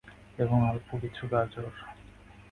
[0.37, 1.65] এবং অল্প কিছু গাজর?